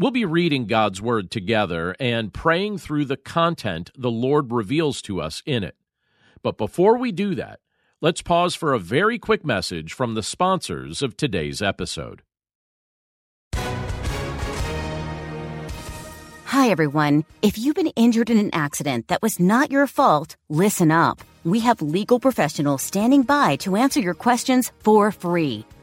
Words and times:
We'll 0.00 0.12
be 0.12 0.24
reading 0.24 0.66
God's 0.66 1.02
Word 1.02 1.28
together 1.28 1.96
and 1.98 2.32
praying 2.32 2.78
through 2.78 3.06
the 3.06 3.16
content 3.16 3.90
the 3.98 4.12
Lord 4.12 4.52
reveals 4.52 5.02
to 5.02 5.20
us 5.20 5.42
in 5.44 5.64
it. 5.64 5.74
But 6.40 6.56
before 6.56 6.96
we 6.96 7.10
do 7.10 7.34
that, 7.34 7.58
let's 8.00 8.22
pause 8.22 8.54
for 8.54 8.72
a 8.72 8.78
very 8.78 9.18
quick 9.18 9.44
message 9.44 9.92
from 9.92 10.14
the 10.14 10.22
sponsors 10.22 11.02
of 11.02 11.16
today's 11.16 11.60
episode. 11.60 12.22
Hi, 16.44 16.70
everyone. 16.70 17.24
If 17.42 17.58
you've 17.58 17.74
been 17.74 17.88
injured 17.96 18.30
in 18.30 18.38
an 18.38 18.50
accident 18.52 19.08
that 19.08 19.20
was 19.20 19.40
not 19.40 19.72
your 19.72 19.88
fault, 19.88 20.36
listen 20.48 20.92
up. 20.92 21.20
We 21.42 21.58
have 21.60 21.82
legal 21.82 22.20
professionals 22.20 22.82
standing 22.82 23.22
by 23.22 23.56
to 23.56 23.74
answer 23.74 23.98
your 23.98 24.14
questions 24.14 24.70
for 24.78 25.10
free. 25.10 25.66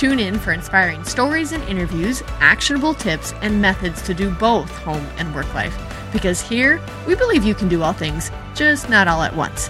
Tune 0.00 0.18
in 0.18 0.38
for 0.38 0.54
inspiring 0.54 1.04
stories 1.04 1.52
and 1.52 1.62
interviews, 1.64 2.22
actionable 2.38 2.94
tips, 2.94 3.34
and 3.42 3.60
methods 3.60 4.00
to 4.00 4.14
do 4.14 4.30
both 4.30 4.70
home 4.78 5.06
and 5.18 5.34
work 5.34 5.52
life. 5.52 5.76
Because 6.10 6.40
here, 6.40 6.80
we 7.06 7.14
believe 7.14 7.44
you 7.44 7.54
can 7.54 7.68
do 7.68 7.82
all 7.82 7.92
things, 7.92 8.30
just 8.54 8.88
not 8.88 9.08
all 9.08 9.20
at 9.22 9.36
once. 9.36 9.68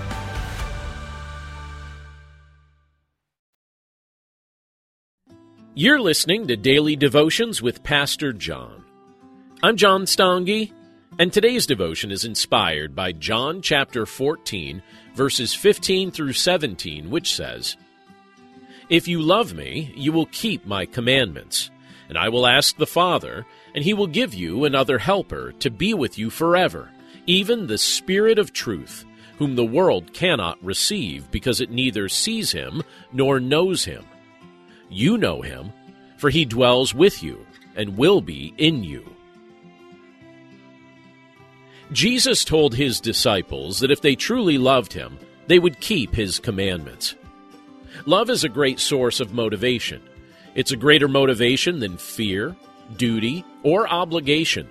You're 5.74 6.00
listening 6.00 6.46
to 6.46 6.56
Daily 6.56 6.94
Devotions 6.94 7.60
with 7.60 7.82
Pastor 7.82 8.32
John. 8.32 8.84
I'm 9.64 9.76
John 9.76 10.04
Stange, 10.04 10.70
and 11.18 11.32
today's 11.32 11.66
devotion 11.66 12.12
is 12.12 12.24
inspired 12.24 12.94
by 12.94 13.10
John 13.10 13.62
chapter 13.62 14.06
14, 14.06 14.80
verses 15.16 15.56
15 15.56 16.12
through 16.12 16.34
17, 16.34 17.10
which 17.10 17.34
says, 17.34 17.76
if 18.90 19.08
you 19.08 19.22
love 19.22 19.54
me, 19.54 19.94
you 19.96 20.12
will 20.12 20.26
keep 20.26 20.66
my 20.66 20.84
commandments. 20.84 21.70
And 22.08 22.18
I 22.18 22.28
will 22.28 22.46
ask 22.46 22.76
the 22.76 22.86
Father, 22.86 23.46
and 23.72 23.84
he 23.84 23.94
will 23.94 24.08
give 24.08 24.34
you 24.34 24.64
another 24.64 24.98
helper 24.98 25.52
to 25.60 25.70
be 25.70 25.94
with 25.94 26.18
you 26.18 26.28
forever, 26.28 26.90
even 27.24 27.66
the 27.68 27.78
Spirit 27.78 28.38
of 28.38 28.52
truth, 28.52 29.04
whom 29.38 29.54
the 29.54 29.64
world 29.64 30.12
cannot 30.12 30.62
receive, 30.62 31.30
because 31.30 31.60
it 31.60 31.70
neither 31.70 32.08
sees 32.08 32.50
him 32.50 32.82
nor 33.12 33.38
knows 33.38 33.84
him. 33.84 34.04
You 34.88 35.16
know 35.16 35.40
him, 35.40 35.72
for 36.16 36.28
he 36.28 36.44
dwells 36.44 36.92
with 36.92 37.22
you 37.22 37.46
and 37.76 37.96
will 37.96 38.20
be 38.20 38.52
in 38.58 38.82
you. 38.82 39.08
Jesus 41.92 42.44
told 42.44 42.74
his 42.74 43.00
disciples 43.00 43.78
that 43.80 43.90
if 43.90 44.00
they 44.00 44.16
truly 44.16 44.58
loved 44.58 44.92
him, 44.92 45.16
they 45.46 45.60
would 45.60 45.80
keep 45.80 46.14
his 46.14 46.40
commandments. 46.40 47.14
Love 48.06 48.30
is 48.30 48.44
a 48.44 48.48
great 48.48 48.80
source 48.80 49.20
of 49.20 49.32
motivation. 49.32 50.02
It's 50.54 50.72
a 50.72 50.76
greater 50.76 51.08
motivation 51.08 51.80
than 51.80 51.96
fear, 51.96 52.56
duty, 52.96 53.44
or 53.62 53.88
obligation. 53.88 54.68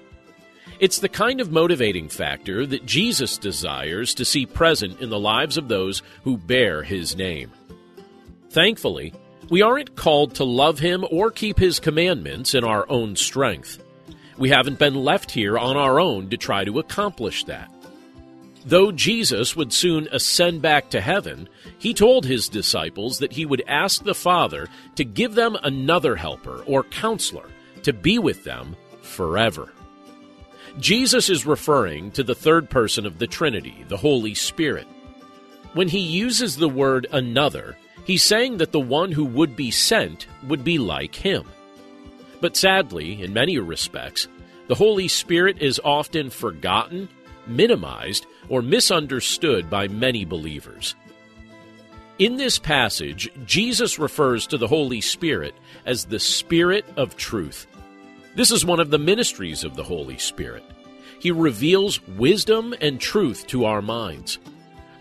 It's 0.79 0.99
the 0.99 1.09
kind 1.09 1.41
of 1.41 1.51
motivating 1.51 2.09
factor 2.09 2.65
that 2.65 2.85
Jesus 2.85 3.37
desires 3.37 4.13
to 4.13 4.25
see 4.25 4.45
present 4.45 5.01
in 5.01 5.09
the 5.09 5.19
lives 5.19 5.57
of 5.57 5.67
those 5.67 6.01
who 6.23 6.37
bear 6.37 6.83
his 6.83 7.15
name. 7.15 7.51
Thankfully, 8.49 9.13
we 9.49 9.61
aren't 9.61 9.95
called 9.95 10.35
to 10.35 10.43
love 10.43 10.79
him 10.79 11.05
or 11.11 11.31
keep 11.31 11.59
his 11.59 11.79
commandments 11.79 12.53
in 12.53 12.63
our 12.63 12.89
own 12.89 13.15
strength. 13.15 13.83
We 14.37 14.49
haven't 14.49 14.79
been 14.79 14.95
left 14.95 15.31
here 15.31 15.57
on 15.57 15.75
our 15.75 15.99
own 15.99 16.29
to 16.29 16.37
try 16.37 16.63
to 16.63 16.79
accomplish 16.79 17.43
that. 17.45 17.69
Though 18.65 18.91
Jesus 18.91 19.55
would 19.55 19.71
soon 19.71 20.07
ascend 20.11 20.61
back 20.61 20.89
to 20.89 21.01
heaven, 21.01 21.47
he 21.77 21.93
told 21.93 22.25
his 22.25 22.49
disciples 22.49 23.19
that 23.19 23.31
he 23.31 23.45
would 23.45 23.63
ask 23.67 24.03
the 24.03 24.13
Father 24.13 24.67
to 24.95 25.05
give 25.05 25.35
them 25.35 25.57
another 25.63 26.15
helper 26.15 26.63
or 26.67 26.83
counselor 26.83 27.49
to 27.83 27.93
be 27.93 28.19
with 28.19 28.43
them 28.43 28.75
forever. 29.01 29.71
Jesus 30.77 31.29
is 31.29 31.45
referring 31.45 32.11
to 32.11 32.23
the 32.23 32.35
third 32.35 32.69
person 32.69 33.05
of 33.05 33.17
the 33.17 33.27
Trinity, 33.27 33.85
the 33.87 33.97
Holy 33.97 34.33
Spirit. 34.33 34.87
When 35.73 35.87
he 35.87 35.99
uses 35.99 36.57
the 36.57 36.69
word 36.69 37.07
another, 37.11 37.77
he's 38.05 38.23
saying 38.23 38.57
that 38.57 38.71
the 38.71 38.79
one 38.79 39.11
who 39.11 39.25
would 39.25 39.55
be 39.55 39.71
sent 39.71 40.27
would 40.47 40.63
be 40.63 40.77
like 40.77 41.15
him. 41.15 41.45
But 42.41 42.57
sadly, 42.57 43.21
in 43.21 43.33
many 43.33 43.57
respects, 43.57 44.27
the 44.67 44.75
Holy 44.75 45.07
Spirit 45.07 45.61
is 45.61 45.81
often 45.83 46.29
forgotten 46.29 47.09
minimized, 47.49 48.25
or 48.47 48.61
misunderstood 48.61 49.69
by 49.69 49.87
many 49.87 50.25
believers. 50.25 50.95
In 52.19 52.35
this 52.35 52.59
passage, 52.59 53.31
Jesus 53.45 53.97
refers 53.97 54.45
to 54.47 54.57
the 54.57 54.67
Holy 54.67 55.01
Spirit 55.01 55.55
as 55.85 56.05
the 56.05 56.19
Spirit 56.19 56.85
of 56.97 57.15
truth. 57.15 57.65
This 58.35 58.51
is 58.51 58.65
one 58.65 58.79
of 58.79 58.89
the 58.89 58.99
ministries 58.99 59.63
of 59.63 59.75
the 59.75 59.83
Holy 59.83 60.17
Spirit. 60.17 60.63
He 61.19 61.31
reveals 61.31 62.05
wisdom 62.07 62.73
and 62.81 62.99
truth 62.99 63.47
to 63.47 63.65
our 63.65 63.81
minds. 63.81 64.37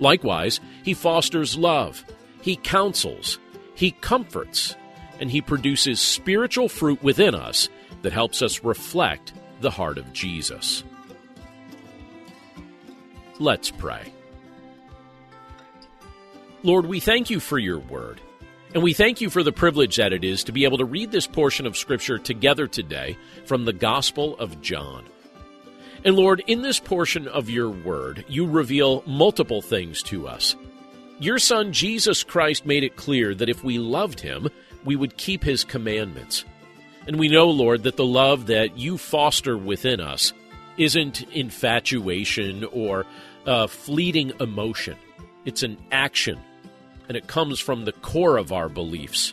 Likewise, 0.00 0.60
he 0.84 0.94
fosters 0.94 1.56
love, 1.56 2.04
he 2.40 2.56
counsels, 2.56 3.38
he 3.74 3.90
comforts, 3.90 4.76
and 5.20 5.30
he 5.30 5.40
produces 5.40 6.00
spiritual 6.00 6.68
fruit 6.68 7.02
within 7.02 7.34
us 7.34 7.68
that 8.02 8.12
helps 8.12 8.42
us 8.42 8.64
reflect 8.64 9.32
the 9.60 9.70
heart 9.70 9.98
of 9.98 10.12
Jesus. 10.12 10.84
Let's 13.38 13.70
pray. 13.70 14.12
Lord, 16.62 16.86
we 16.86 16.98
thank 16.98 17.30
you 17.30 17.38
for 17.38 17.58
your 17.58 17.78
word. 17.78 18.20
And 18.74 18.82
we 18.82 18.92
thank 18.92 19.20
you 19.20 19.30
for 19.30 19.42
the 19.42 19.52
privilege 19.52 19.96
that 19.96 20.12
it 20.12 20.24
is 20.24 20.44
to 20.44 20.52
be 20.52 20.64
able 20.64 20.78
to 20.78 20.84
read 20.84 21.10
this 21.10 21.26
portion 21.26 21.66
of 21.66 21.76
Scripture 21.76 22.18
together 22.18 22.66
today 22.66 23.16
from 23.46 23.64
the 23.64 23.72
Gospel 23.72 24.36
of 24.38 24.60
John. 24.60 25.04
And 26.04 26.16
Lord, 26.16 26.42
in 26.46 26.62
this 26.62 26.78
portion 26.78 27.28
of 27.28 27.48
your 27.48 27.70
word, 27.70 28.24
you 28.28 28.46
reveal 28.46 29.02
multiple 29.06 29.62
things 29.62 30.02
to 30.04 30.28
us. 30.28 30.54
Your 31.18 31.38
Son, 31.38 31.72
Jesus 31.72 32.22
Christ, 32.22 32.66
made 32.66 32.84
it 32.84 32.96
clear 32.96 33.34
that 33.34 33.48
if 33.48 33.64
we 33.64 33.78
loved 33.78 34.20
him, 34.20 34.48
we 34.84 34.96
would 34.96 35.16
keep 35.16 35.42
his 35.42 35.64
commandments. 35.64 36.44
And 37.06 37.18
we 37.18 37.28
know, 37.28 37.48
Lord, 37.48 37.84
that 37.84 37.96
the 37.96 38.04
love 38.04 38.46
that 38.46 38.76
you 38.76 38.98
foster 38.98 39.56
within 39.56 40.00
us 40.00 40.32
isn't 40.76 41.22
infatuation 41.32 42.64
or 42.64 43.06
a 43.48 43.66
fleeting 43.66 44.30
emotion. 44.40 44.94
It's 45.46 45.62
an 45.62 45.78
action, 45.90 46.38
and 47.08 47.16
it 47.16 47.26
comes 47.26 47.58
from 47.58 47.86
the 47.86 47.92
core 47.92 48.36
of 48.36 48.52
our 48.52 48.68
beliefs. 48.68 49.32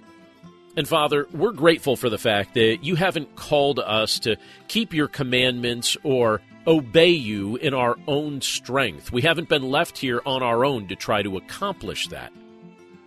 And 0.78 0.88
Father, 0.88 1.28
we're 1.34 1.52
grateful 1.52 1.98
for 1.98 2.10
the 2.10 2.18
fact 2.18 2.54
that 2.54 2.78
you 2.82 2.96
haven't 2.96 3.36
called 3.36 3.80
us 3.80 4.20
to 4.20 4.38
keep 4.70 4.94
your 4.94 5.10
commandments 5.10 5.98
or 6.04 6.42
obey 6.66 7.10
you 7.10 7.58
in 7.58 7.74
our 7.74 7.98
own 8.08 8.40
strength. 8.40 9.12
We 9.12 9.22
haven't 9.22 9.50
been 9.50 9.70
left 9.70 9.98
here 9.98 10.22
on 10.26 10.42
our 10.42 10.64
own 10.64 10.88
to 10.88 10.96
try 10.96 11.22
to 11.22 11.36
accomplish 11.36 12.08
that. 12.08 12.32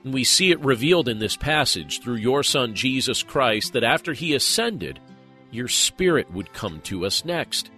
And 0.05 0.12
we 0.12 0.25
see 0.25 0.50
it 0.50 0.60
revealed 0.60 1.08
in 1.08 1.20
this 1.20 1.37
passage 1.37 2.02
through 2.02 2.16
your 2.16 2.43
Son, 2.43 2.75
Jesus 2.75 3.22
Christ, 3.22 3.72
that 3.72 3.82
after 3.82 4.12
he 4.12 4.34
ascended, 4.34 5.00
your 5.50 5.69
Spirit 5.69 6.31
would 6.32 6.52
come 6.52 6.82
to 6.82 7.06
us 7.06 7.25
next. 7.25 7.70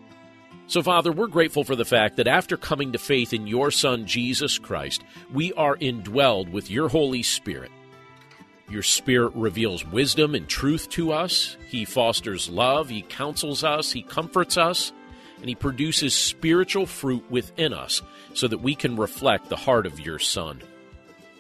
So, 0.70 0.84
Father, 0.84 1.10
we're 1.10 1.26
grateful 1.26 1.64
for 1.64 1.74
the 1.74 1.84
fact 1.84 2.16
that 2.16 2.28
after 2.28 2.56
coming 2.56 2.92
to 2.92 2.98
faith 2.98 3.32
in 3.32 3.48
your 3.48 3.72
Son, 3.72 4.06
Jesus 4.06 4.56
Christ, 4.56 5.02
we 5.34 5.52
are 5.54 5.76
indwelled 5.76 6.52
with 6.52 6.70
your 6.70 6.88
Holy 6.88 7.24
Spirit. 7.24 7.72
Your 8.68 8.84
Spirit 8.84 9.32
reveals 9.34 9.84
wisdom 9.84 10.36
and 10.36 10.48
truth 10.48 10.88
to 10.90 11.10
us. 11.10 11.56
He 11.66 11.84
fosters 11.84 12.48
love. 12.48 12.88
He 12.88 13.02
counsels 13.02 13.64
us. 13.64 13.90
He 13.90 14.02
comforts 14.02 14.56
us. 14.56 14.92
And 15.40 15.48
He 15.48 15.56
produces 15.56 16.14
spiritual 16.14 16.86
fruit 16.86 17.28
within 17.28 17.74
us 17.74 18.00
so 18.34 18.46
that 18.46 18.62
we 18.62 18.76
can 18.76 18.94
reflect 18.94 19.48
the 19.48 19.56
heart 19.56 19.86
of 19.86 19.98
your 19.98 20.20
Son. 20.20 20.62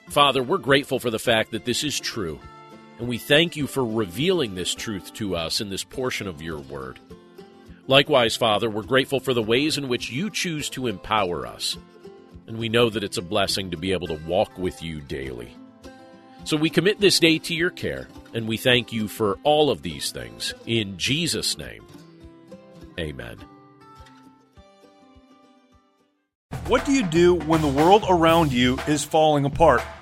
Father, 0.08 0.42
we're 0.42 0.58
grateful 0.58 0.98
for 0.98 1.10
the 1.10 1.20
fact 1.20 1.52
that 1.52 1.64
this 1.64 1.84
is 1.84 2.00
true. 2.00 2.40
And 2.98 3.06
we 3.06 3.18
thank 3.18 3.54
you 3.54 3.68
for 3.68 3.84
revealing 3.84 4.56
this 4.56 4.74
truth 4.74 5.14
to 5.14 5.36
us 5.36 5.60
in 5.60 5.70
this 5.70 5.84
portion 5.84 6.26
of 6.26 6.42
your 6.42 6.58
word. 6.58 6.98
Likewise, 7.90 8.36
Father, 8.36 8.70
we're 8.70 8.84
grateful 8.84 9.18
for 9.18 9.34
the 9.34 9.42
ways 9.42 9.76
in 9.76 9.88
which 9.88 10.12
you 10.12 10.30
choose 10.30 10.70
to 10.70 10.86
empower 10.86 11.44
us. 11.44 11.76
And 12.46 12.56
we 12.56 12.68
know 12.68 12.88
that 12.88 13.02
it's 13.02 13.16
a 13.16 13.22
blessing 13.22 13.72
to 13.72 13.76
be 13.76 13.90
able 13.90 14.06
to 14.06 14.20
walk 14.28 14.56
with 14.56 14.80
you 14.80 15.00
daily. 15.00 15.56
So 16.44 16.56
we 16.56 16.70
commit 16.70 17.00
this 17.00 17.18
day 17.18 17.40
to 17.40 17.52
your 17.52 17.70
care, 17.70 18.06
and 18.32 18.46
we 18.46 18.58
thank 18.58 18.92
you 18.92 19.08
for 19.08 19.40
all 19.42 19.70
of 19.70 19.82
these 19.82 20.12
things. 20.12 20.54
In 20.66 20.98
Jesus' 20.98 21.58
name, 21.58 21.84
amen. 22.96 23.38
What 26.68 26.84
do 26.84 26.92
you 26.92 27.02
do 27.02 27.34
when 27.34 27.60
the 27.60 27.66
world 27.66 28.04
around 28.08 28.52
you 28.52 28.78
is 28.86 29.02
falling 29.02 29.44
apart? 29.44 29.82